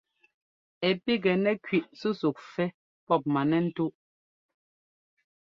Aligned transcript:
Ɛ 0.87 0.89
píkŋɛ 1.03 1.33
nɛ́ 1.43 1.53
kẅí 1.65 1.79
súsúk 1.99 2.37
fɛ́ 2.53 2.67
pɔp 3.05 3.23
manɛ́ntúʼ. 3.33 3.93